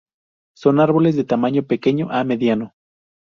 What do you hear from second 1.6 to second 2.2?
pequeño